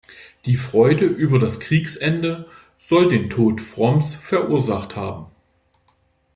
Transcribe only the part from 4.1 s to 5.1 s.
verursacht